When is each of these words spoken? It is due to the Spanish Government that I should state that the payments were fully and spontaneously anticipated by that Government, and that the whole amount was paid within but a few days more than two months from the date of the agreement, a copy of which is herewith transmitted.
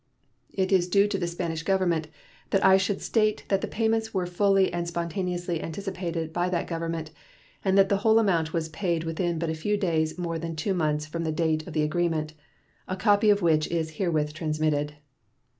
It 0.51 0.71
is 0.71 0.87
due 0.89 1.07
to 1.09 1.19
the 1.19 1.27
Spanish 1.27 1.61
Government 1.61 2.07
that 2.49 2.65
I 2.65 2.75
should 2.75 3.03
state 3.03 3.45
that 3.49 3.61
the 3.61 3.67
payments 3.67 4.15
were 4.15 4.25
fully 4.25 4.73
and 4.73 4.87
spontaneously 4.87 5.61
anticipated 5.61 6.33
by 6.33 6.49
that 6.49 6.65
Government, 6.65 7.11
and 7.63 7.77
that 7.77 7.87
the 7.89 7.97
whole 7.97 8.17
amount 8.17 8.51
was 8.51 8.69
paid 8.69 9.03
within 9.03 9.37
but 9.37 9.51
a 9.51 9.53
few 9.53 9.77
days 9.77 10.17
more 10.17 10.39
than 10.39 10.55
two 10.55 10.73
months 10.73 11.05
from 11.05 11.23
the 11.23 11.31
date 11.31 11.67
of 11.67 11.73
the 11.73 11.83
agreement, 11.83 12.33
a 12.87 12.95
copy 12.95 13.29
of 13.29 13.43
which 13.43 13.67
is 13.67 13.91
herewith 14.01 14.33
transmitted. 14.33 14.95